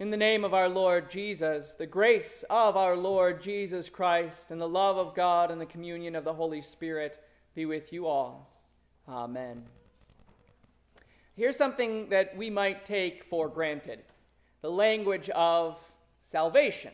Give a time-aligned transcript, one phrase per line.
[0.00, 4.60] In the name of our Lord Jesus, the grace of our Lord Jesus Christ, and
[4.60, 7.18] the love of God and the communion of the Holy Spirit
[7.56, 8.48] be with you all.
[9.08, 9.64] Amen.
[11.34, 14.04] Here's something that we might take for granted
[14.62, 15.80] the language of
[16.20, 16.92] salvation.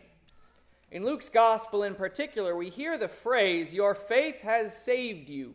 [0.91, 5.53] In Luke's gospel in particular, we hear the phrase, Your faith has saved you,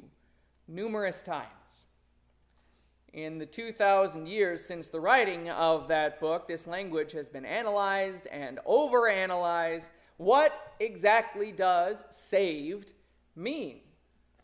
[0.68, 1.59] numerous times
[3.14, 8.28] in the 2,000 years since the writing of that book, this language has been analyzed
[8.28, 9.90] and overanalyzed.
[10.18, 12.94] What exactly does saved
[13.36, 13.82] mean?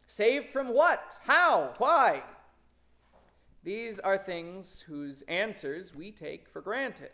[0.08, 1.18] Saved from what?
[1.24, 1.74] How?
[1.78, 2.24] Why?
[3.64, 7.10] These are things whose answers we take for granted.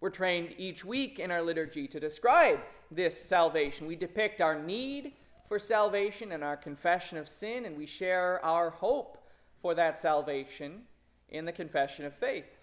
[0.00, 3.86] We're trained each week in our liturgy to describe this salvation.
[3.86, 5.12] We depict our need
[5.48, 9.19] for salvation and our confession of sin, and we share our hope
[9.60, 10.82] for that salvation
[11.28, 12.58] in the confession of faith.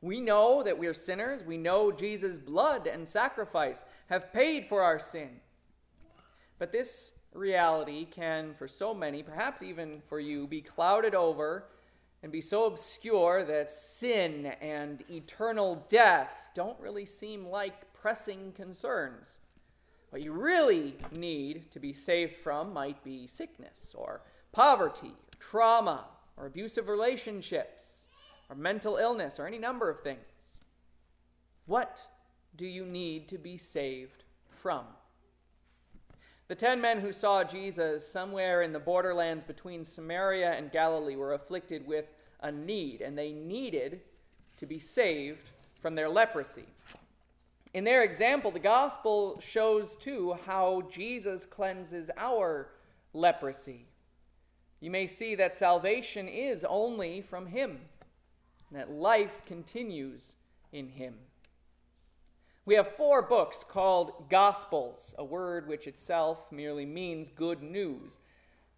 [0.00, 1.42] We know that we are sinners.
[1.44, 5.40] We know Jesus' blood and sacrifice have paid for our sin.
[6.58, 11.64] But this reality can, for so many, perhaps even for you, be clouded over
[12.22, 19.38] and be so obscure that sin and eternal death don't really seem like pressing concerns.
[20.10, 24.22] What you really need to be saved from might be sickness or
[24.52, 27.82] poverty trauma or abusive relationships
[28.48, 30.18] or mental illness or any number of things.
[31.66, 32.00] What
[32.56, 34.24] do you need to be saved
[34.62, 34.84] from?
[36.48, 41.34] The ten men who saw Jesus somewhere in the borderlands between Samaria and Galilee were
[41.34, 42.06] afflicted with
[42.40, 44.00] a need, and they needed
[44.56, 45.50] to be saved
[45.82, 46.64] from their leprosy.
[47.74, 52.70] In their example, the gospel shows too how Jesus cleanses our
[53.12, 53.84] leprosy
[54.80, 57.80] you may see that salvation is only from Him,
[58.70, 60.34] that life continues
[60.72, 61.14] in Him.
[62.64, 68.18] We have four books called Gospels, a word which itself merely means good news.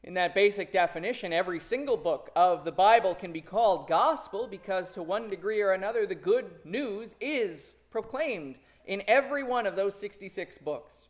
[0.05, 4.93] In that basic definition, every single book of the Bible can be called gospel because,
[4.93, 9.95] to one degree or another, the good news is proclaimed in every one of those
[9.95, 11.09] 66 books.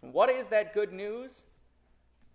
[0.00, 1.44] what is that good news?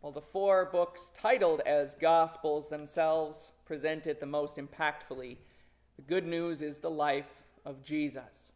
[0.01, 5.37] Well, the four books titled as Gospels themselves present it the most impactfully.
[5.95, 7.29] The good news is the life
[7.65, 8.51] of Jesus.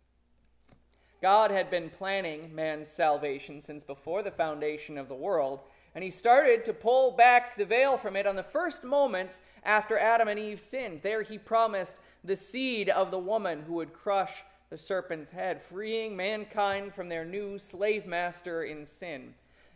[1.22, 5.60] God had been planning man's salvation since before the foundation of the world,
[5.94, 10.00] and he started to pull back the veil from it on the first moments after
[10.00, 11.02] Adam and Eve sinned.
[11.04, 16.16] There he promised the seed of the woman who would crush the serpent's head, freeing
[16.16, 19.36] mankind from their new slave master in sin.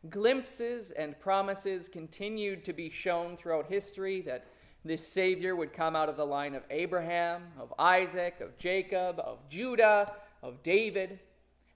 [0.09, 4.45] Glimpses and promises continued to be shown throughout history that
[4.85, 9.39] this Savior would come out of the line of Abraham, of Isaac, of Jacob, of
[9.49, 11.19] Judah, of David.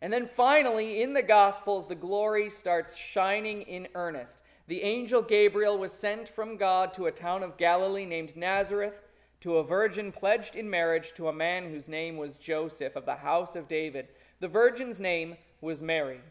[0.01, 4.41] And then finally, in the Gospels, the glory starts shining in earnest.
[4.67, 9.01] The angel Gabriel was sent from God to a town of Galilee named Nazareth
[9.41, 13.15] to a virgin pledged in marriage to a man whose name was Joseph of the
[13.15, 14.07] house of David.
[14.39, 16.21] The virgin's name was Mary.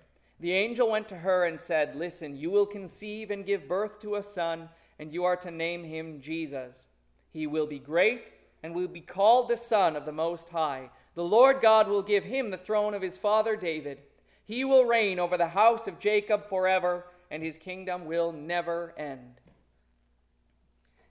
[0.43, 4.17] The angel went to her and said, Listen, you will conceive and give birth to
[4.17, 6.87] a son, and you are to name him Jesus.
[7.31, 8.33] He will be great
[8.65, 10.91] and will be called the Son of the Most High.
[11.15, 13.99] The Lord God will give him the throne of his father David.
[14.45, 19.41] He will reign over the house of Jacob forever, and his kingdom will never end.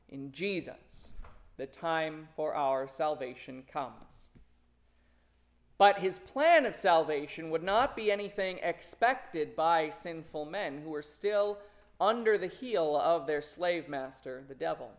[0.09, 1.14] In Jesus,
[1.56, 4.21] the time for our salvation comes.
[5.81, 11.02] But his plan of salvation would not be anything expected by sinful men who were
[11.02, 11.58] still
[12.00, 14.91] under the heel of their slave master, the devil.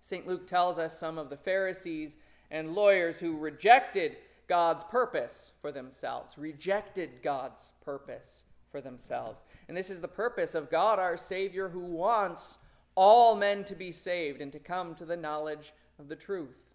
[0.00, 0.26] St.
[0.26, 2.16] Luke tells us some of the Pharisees
[2.50, 4.16] and lawyers who rejected
[4.48, 9.44] God's purpose for themselves, rejected God's purpose for themselves.
[9.68, 12.56] And this is the purpose of God our Savior who wants
[12.94, 16.65] all men to be saved and to come to the knowledge of the truth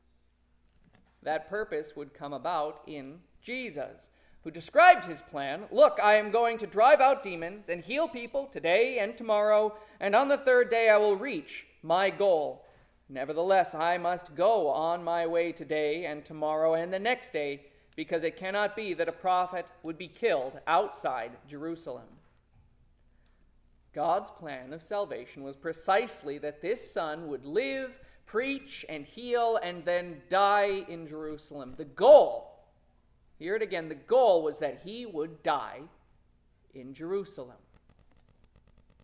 [1.24, 4.10] that purpose would come about in Jesus,
[4.44, 8.48] who described his plan Look, I am going to drive out demons and heal people
[8.48, 12.66] today and tomorrow, and on the third day I will reach my goal.
[13.10, 17.66] Nevertheless, I must go on my way today and tomorrow and the next day,
[17.96, 22.08] because it cannot be that a prophet would be killed outside Jerusalem.
[23.94, 28.00] God's plan of salvation was precisely that this son would live
[28.32, 31.74] preach and heal, and then die in Jerusalem.
[31.76, 32.64] The goal,
[33.38, 35.82] hear it again, the goal was that he would die
[36.74, 37.58] in Jerusalem.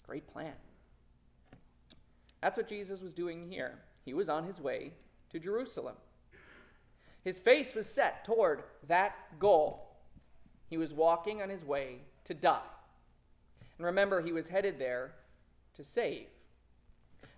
[0.08, 0.54] Great plan.
[2.42, 3.80] That's what Jesus was doing here.
[4.06, 4.94] He was on his way
[5.32, 5.96] to Jerusalem.
[7.26, 9.90] His face was set toward that goal.
[10.70, 12.62] He was walking on his way to die.
[13.78, 15.12] And remember, he was headed there
[15.76, 16.28] to save.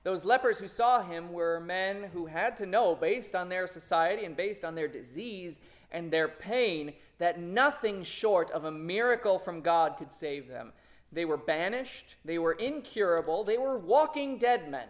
[0.04, 4.26] Those lepers who saw him were men who had to know, based on their society
[4.26, 5.60] and based on their disease
[5.92, 10.72] and their pain, that nothing short of a miracle from God could save them.
[11.12, 14.88] They were banished, they were incurable, they were walking dead men.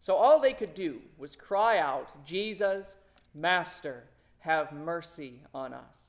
[0.00, 2.96] So all they could do was cry out, Jesus,
[3.34, 4.04] Master,
[4.38, 6.06] have mercy on us.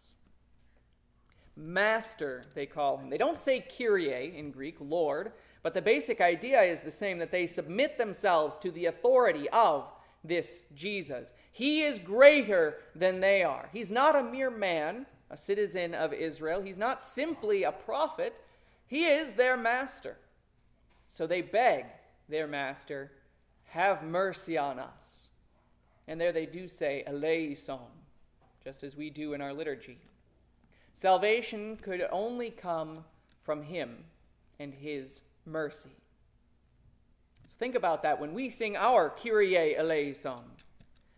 [1.55, 3.09] Master, they call him.
[3.09, 5.31] They don't say Kyrie in Greek, Lord,
[5.67, 9.91] but the basic idea is the same that they submit themselves to the authority of
[10.23, 11.33] this Jesus.
[11.51, 13.67] He is greater than they are.
[13.73, 16.61] He's not a mere man, a citizen of Israel.
[16.61, 18.39] He's not simply a prophet.
[18.87, 20.15] He is their master.
[21.09, 21.83] So they beg
[22.29, 23.11] their master,
[23.65, 25.27] Have mercy on us.
[26.07, 27.91] And there they do say, eleison,
[28.63, 29.99] just as we do in our liturgy.
[30.93, 33.03] Salvation could only come
[33.43, 34.05] from Him
[34.59, 35.95] and His mercy.
[37.47, 40.43] So think about that when we sing our Kyrie eleison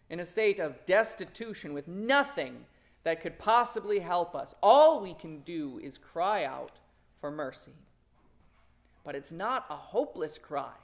[0.09, 2.65] in a state of destitution with nothing
[3.03, 4.53] that could possibly help us.
[4.61, 6.73] All we can do is cry out
[7.19, 7.73] for mercy.
[9.03, 10.75] But it's not a hopeless cry,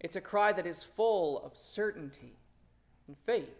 [0.00, 2.36] it's a cry that is full of certainty
[3.06, 3.56] and faith.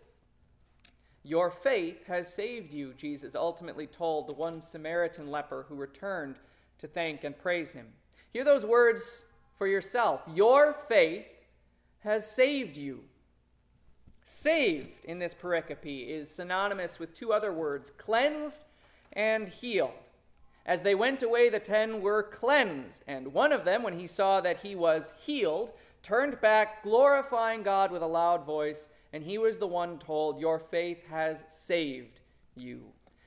[1.22, 6.36] Your faith has saved you, Jesus ultimately told the one Samaritan leper who returned
[6.78, 7.86] to thank and praise him.
[8.32, 9.24] Hear those words
[9.56, 10.22] for yourself.
[10.34, 11.26] Your faith
[12.00, 13.00] has saved you.
[14.22, 18.64] Saved in this pericope is synonymous with two other words cleansed
[19.12, 20.08] and healed.
[20.66, 24.40] As they went away, the ten were cleansed, and one of them, when he saw
[24.40, 25.72] that he was healed,
[26.02, 30.58] turned back, glorifying God with a loud voice and he was the one told, Your
[30.58, 32.20] faith has saved
[32.54, 32.82] you.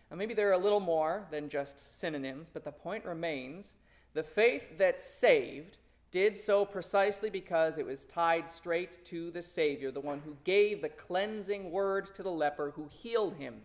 [0.10, 3.74] Now, maybe there are a little more than just synonyms, but the point remains
[4.14, 5.78] the faith that saved
[6.12, 10.82] did so precisely because it was tied straight to the Savior, the one who gave
[10.82, 13.56] the cleansing words to the leper who healed him,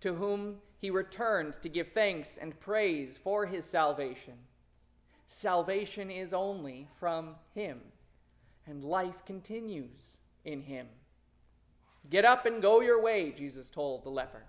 [0.00, 4.34] to whom he returned to give thanks and praise for his salvation.
[5.26, 7.80] Salvation is only from him,
[8.66, 10.16] and life continues
[10.46, 10.86] in him.
[12.08, 14.44] Get up and go your way, Jesus told the leper.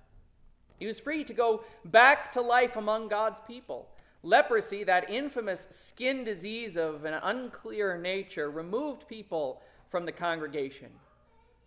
[0.78, 3.90] He was free to go back to life among God's people.
[4.25, 9.62] Leprosy, that infamous skin disease of an unclear nature, removed people
[9.92, 10.89] from the congregation.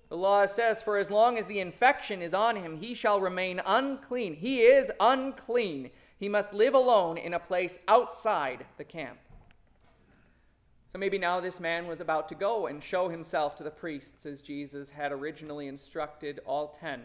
[0.09, 3.61] The law says, For as long as the infection is on him, he shall remain
[3.65, 4.35] unclean.
[4.35, 5.91] He is unclean.
[6.19, 9.19] He must live alone in a place outside the camp.
[10.89, 14.27] So maybe now this man was about to go and show himself to the priests
[14.27, 17.03] as Jesus had originally instructed all ten.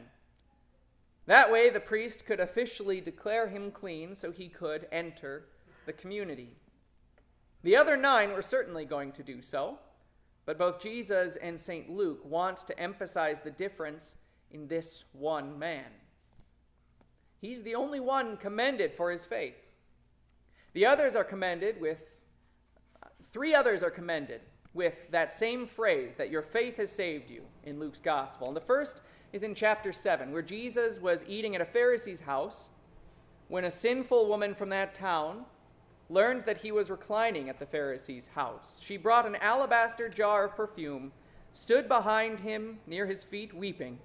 [1.26, 5.46] That way, the priest could officially declare him clean so he could enter
[5.86, 6.50] the community.
[7.64, 9.78] The other nine were certainly going to do so,
[10.46, 11.90] but both Jesus and St.
[11.90, 14.16] Luke want to emphasize the difference
[14.52, 15.86] in this one man.
[17.40, 19.56] He's the only one commended for his faith.
[20.74, 22.00] The others are commended with
[23.34, 24.42] Three others are commended
[24.76, 28.48] with that same phrase that your faith has saved you in Luke's gospel.
[28.48, 29.02] And the first
[29.34, 32.70] is in chapter 7, where Jesus was eating at a Pharisee's house
[33.48, 35.44] when a sinful woman from that town
[36.10, 38.78] learned that he was reclining at the Pharisee's house.
[38.80, 41.12] She brought an alabaster jar of perfume,
[41.52, 43.98] stood behind him near his feet, weeping,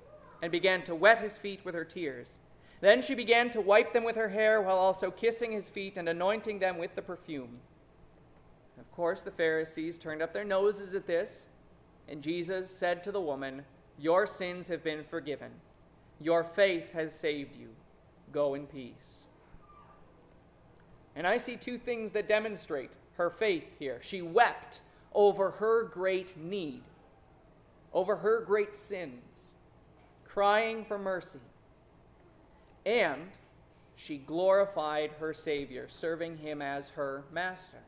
[0.43, 2.29] and began to wet his feet with her tears.
[2.81, 6.09] Then she began to wipe them with her hair while also kissing his feet and
[6.09, 7.59] anointing them with the perfume.
[8.79, 11.47] Of course, the Pharisees turned up their noses at this,
[12.09, 13.65] and Jesus said to the woman,
[13.99, 15.51] Your sins have been forgiven.
[16.21, 17.69] Your faith has saved you.
[18.33, 19.25] Go in peace.
[21.17, 23.99] And I see two things that demonstrate her faith here.
[24.03, 24.81] She wept
[25.15, 26.83] over her great need,
[27.93, 29.23] over her great sins,
[30.25, 31.41] crying for mercy.
[32.87, 33.23] And
[33.97, 37.83] she glorified her Savior, serving him as her master.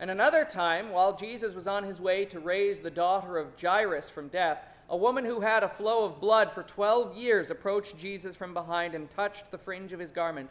[0.00, 4.10] And another time, while Jesus was on his way to raise the daughter of Jairus
[4.10, 4.58] from death,
[4.90, 8.94] a woman who had a flow of blood for 12 years approached Jesus from behind
[8.94, 10.50] and touched the fringe of his garment.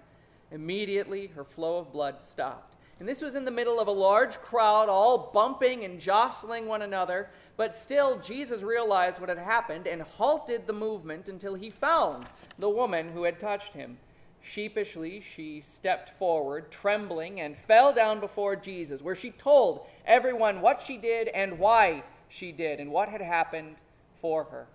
[0.51, 2.77] Immediately, her flow of blood stopped.
[2.99, 6.83] And this was in the middle of a large crowd, all bumping and jostling one
[6.83, 7.29] another.
[7.57, 12.27] But still, Jesus realized what had happened and halted the movement until he found
[12.59, 13.97] the woman who had touched him.
[14.43, 20.83] Sheepishly, she stepped forward, trembling, and fell down before Jesus, where she told everyone what
[20.83, 23.77] she did and why she did and what had happened
[24.19, 24.67] for her.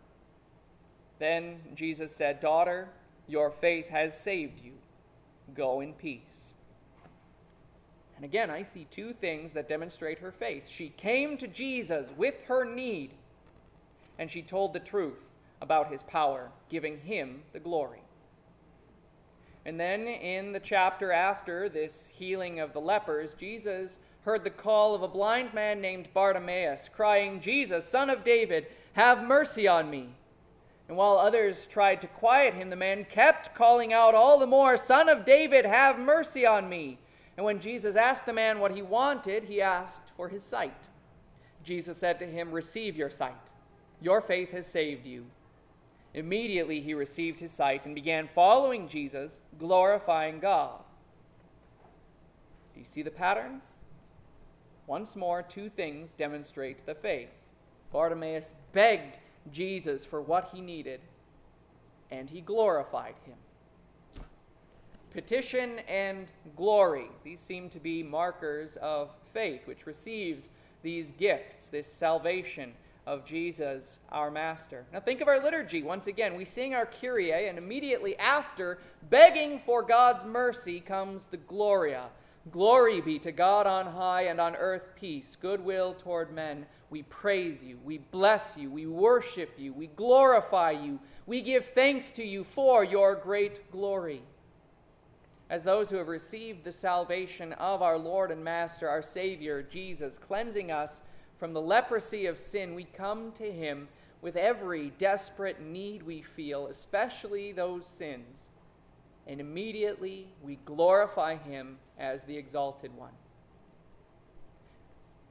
[1.18, 2.88] Then Jesus said, Daughter,
[3.26, 4.72] your faith has saved you.
[5.54, 6.54] Go in peace.
[8.16, 10.66] And again, I see two things that demonstrate her faith.
[10.66, 13.12] She came to Jesus with her need,
[14.18, 15.20] and she told the truth
[15.60, 18.00] about his power, giving him the glory.
[19.66, 24.94] And then in the chapter after this healing of the lepers, Jesus heard the call
[24.94, 30.10] of a blind man named Bartimaeus, crying, Jesus, son of David, have mercy on me.
[30.88, 34.76] And while others tried to quiet him, the man kept calling out all the more,
[34.78, 36.98] Son of David, have mercy on me.
[37.36, 40.88] And when Jesus asked the man what he wanted, he asked for his sight.
[41.62, 43.34] Jesus said to him, Receive your sight.
[44.00, 45.26] Your faith has saved you.
[46.14, 50.80] Immediately he received his sight and began following Jesus, glorifying God.
[52.74, 53.60] Do you see the pattern?
[54.86, 57.28] Once more, two things demonstrate the faith.
[57.92, 59.18] Bartimaeus begged
[59.52, 61.00] Jesus for what he needed,
[62.10, 63.36] and he glorified him.
[65.10, 70.50] Petition and glory, these seem to be markers of faith, which receives
[70.82, 72.72] these gifts, this salvation
[73.08, 74.84] of Jesus, our Master.
[74.92, 75.82] Now think of our liturgy.
[75.82, 81.38] Once again, we sing our Kyrie, and immediately after begging for God's mercy comes the
[81.38, 82.08] Gloria.
[82.52, 86.66] Glory be to God on high and on earth peace, goodwill toward men.
[86.90, 92.10] We praise you, we bless you, we worship you, we glorify you, we give thanks
[92.12, 94.20] to you for your great glory.
[95.48, 100.18] As those who have received the salvation of our Lord and Master, our Savior, Jesus,
[100.18, 101.00] cleansing us
[101.38, 103.88] from the leprosy of sin, we come to him
[104.20, 108.42] with every desperate need we feel, especially those sins.
[109.26, 113.12] And immediately we glorify him as the exalted one.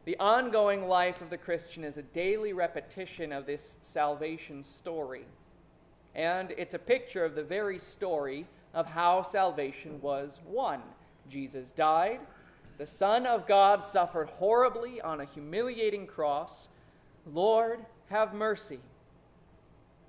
[0.06, 5.26] The ongoing life of the Christian is a daily repetition of this salvation story.
[6.16, 10.82] And it's a picture of the very story of how salvation was won.
[11.30, 12.22] Jesus died,
[12.78, 16.68] the Son of God suffered horribly on a humiliating cross.
[17.26, 17.80] Lord,
[18.10, 18.80] have mercy.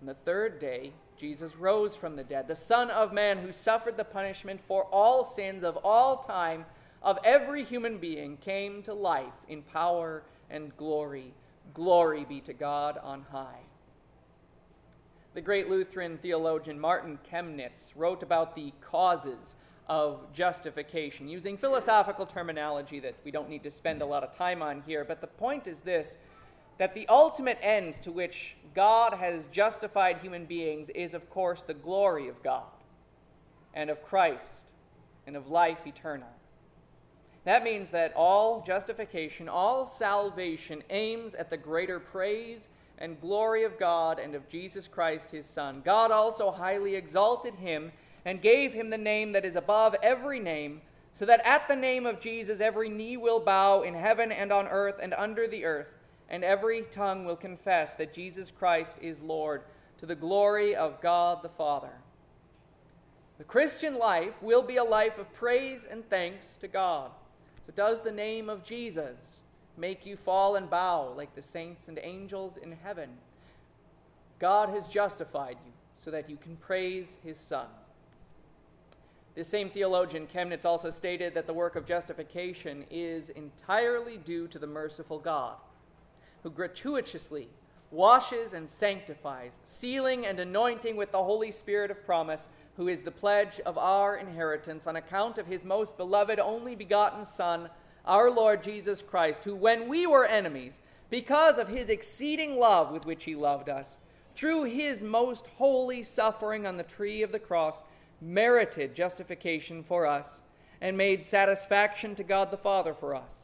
[0.01, 3.97] On the third day, Jesus rose from the dead, the Son of Man who suffered
[3.97, 6.65] the punishment for all sins of all time
[7.03, 11.33] of every human being came to life in power and glory.
[11.75, 13.61] Glory be to God on high.
[15.35, 19.57] The great Lutheran theologian Martin Chemnitz wrote about the causes
[19.89, 24.63] of justification, using philosophical terminology that we don't need to spend a lot of time
[24.63, 25.05] on here.
[25.05, 26.19] But the point is this
[26.79, 31.75] that the ultimate end to which God has justified human beings is, of course, the
[31.75, 32.71] glory of God
[33.75, 34.65] and of Christ
[35.27, 36.29] and of life eternal.
[37.45, 42.69] That means that all justification, all salvation aims at the greater praise
[42.99, 45.83] and glory of God and of Jesus Christ, his Son.
[45.85, 47.91] God also highly exalted him
[48.25, 50.81] and gave him the name that is above every name,
[51.13, 54.67] so that at the name of Jesus every knee will bow in heaven and on
[54.67, 55.89] earth and under the earth,
[56.29, 59.63] and every tongue will confess that Jesus Christ is Lord,
[59.99, 61.93] to the glory of God the Father.
[63.39, 67.11] The Christian life will be a life of praise and thanks to God.
[67.67, 69.41] So, does the name of Jesus
[69.77, 73.11] make you fall and bow like the saints and angels in heaven?
[74.39, 77.67] God has justified you so that you can praise his Son.
[79.39, 84.59] This same theologian, Chemnitz, also stated that the work of justification is entirely due to
[84.59, 85.55] the merciful God,
[86.43, 87.49] who gratuitously
[87.93, 93.13] washes and sanctifies, sealing and anointing with the Holy Spirit of promise, who is the
[93.13, 97.71] pledge of our inheritance on account of his most beloved, only begotten Son,
[98.07, 100.81] our Lord Jesus Christ, who, when we were enemies,
[101.11, 103.99] because of his exceeding love with which he loved us,
[104.35, 107.85] through his most holy suffering on the tree of the cross,
[108.21, 110.43] merited justification for us
[110.81, 113.35] and made satisfaction to God the Father for us.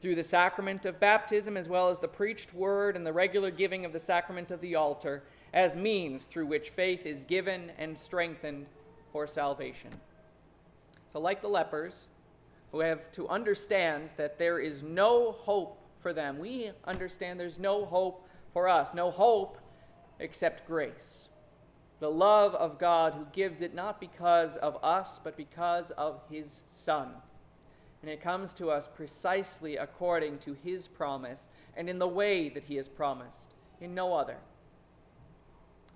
[0.00, 3.84] Through the sacrament of baptism, as well as the preached word and the regular giving
[3.84, 5.22] of the sacrament of the altar,
[5.54, 8.66] as means through which faith is given and strengthened
[9.12, 9.90] for salvation.
[11.12, 12.08] So, like the lepers,
[12.72, 17.86] who have to understand that there is no hope for them, we understand there's no
[17.86, 19.58] hope for us, no hope
[20.20, 21.28] except grace
[22.00, 26.62] the love of God who gives it not because of us, but because of his
[26.68, 27.08] Son.
[28.02, 32.64] And it comes to us precisely according to his promise and in the way that
[32.64, 34.36] he has promised, in no other.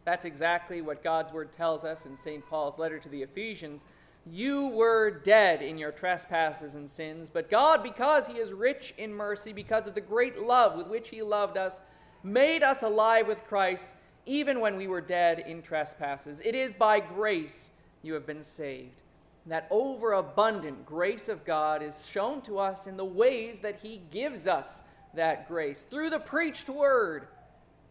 [0.05, 2.45] That's exactly what God's word tells us in St.
[2.49, 3.85] Paul's letter to the Ephesians.
[4.27, 9.13] You were dead in your trespasses and sins, but God, because he is rich in
[9.13, 11.81] mercy, because of the great love with which he loved us,
[12.23, 13.91] made us alive with Christ
[14.27, 16.41] even when we were dead in trespasses.
[16.45, 17.71] It is by grace
[18.03, 19.03] you have been saved.
[19.47, 24.47] That overabundant grace of God is shown to us in the ways that He gives
[24.47, 24.83] us
[25.15, 27.29] that grace through the preached word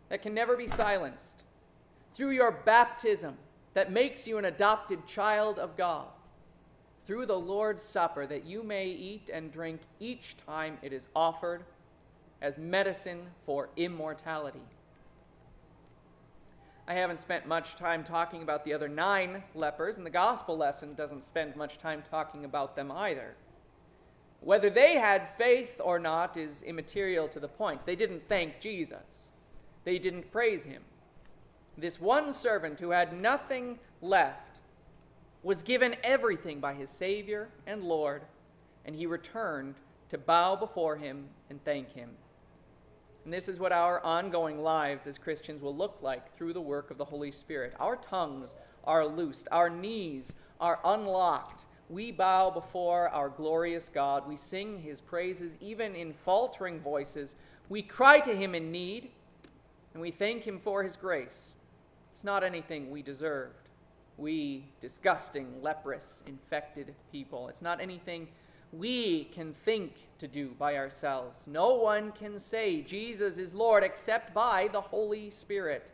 [0.10, 1.44] that can never be silenced,
[2.14, 3.36] through your baptism
[3.74, 6.08] that makes you an adopted child of God,
[7.06, 11.64] through the Lord's Supper that you may eat and drink each time it is offered
[12.42, 14.62] as medicine for immortality.
[16.90, 20.96] I haven't spent much time talking about the other nine lepers, and the gospel lesson
[20.96, 23.36] doesn't spend much time talking about them either.
[24.42, 27.86] Whether they had faith or not is immaterial to the point.
[27.86, 29.28] They didn't thank Jesus,
[29.84, 30.82] they didn't praise him.
[31.78, 34.58] This one servant who had nothing left
[35.44, 38.24] was given everything by his Savior and Lord,
[38.86, 39.76] and he returned
[40.10, 42.10] to bow before him and thank him.
[43.26, 46.90] And this is what our ongoing lives as Christians will look like through the work
[46.90, 47.74] of the Holy Spirit.
[47.80, 51.66] Our tongues are loosed, our knees are unlocked.
[51.90, 54.28] We bow before our glorious God.
[54.28, 57.36] We sing his praises, even in faltering voices.
[57.68, 59.12] We cry to him in need,
[59.94, 61.54] and we thank him for his grace.
[62.14, 63.70] It's not anything we deserved.
[64.18, 67.48] We, disgusting, leprous, infected people.
[67.48, 68.28] It's not anything
[68.72, 71.40] we can think to do by ourselves.
[71.48, 75.92] No one can say Jesus is Lord except by the Holy Spirit.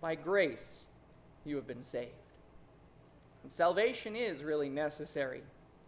[0.00, 0.84] By grace,
[1.44, 2.10] you have been saved.
[3.42, 5.42] And salvation is really necessary,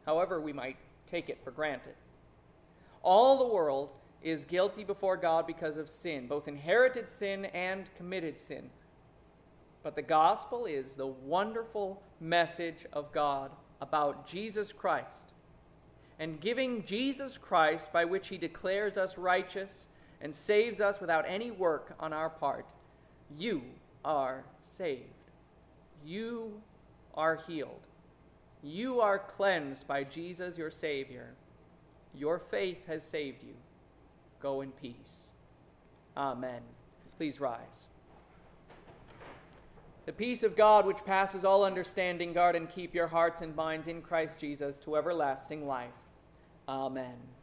[0.05, 1.95] however, we might take it for granted.
[3.03, 3.91] All the world
[4.23, 8.69] is guilty before God because of sin, both inherited sin and committed sin.
[9.83, 15.34] But the gospel is the wonderful message of God about Jesus Christ
[16.19, 19.87] and giving Jesus Christ, by which he declares us righteous
[20.21, 22.67] and saves us without any work on our part,
[23.37, 23.63] you
[24.05, 25.03] are saved.
[26.05, 26.61] You
[27.15, 27.81] are healed.
[28.63, 31.35] You are cleansed by Jesus, your Savior.
[32.15, 33.55] Your faith has saved you.
[34.41, 35.29] Go in peace.
[36.17, 36.61] Amen.
[37.19, 37.89] Please rise.
[40.07, 43.89] The peace of God, which passes all understanding, guard and keep your hearts and minds
[43.89, 45.91] in Christ Jesus to everlasting life.
[46.69, 47.34] Amen.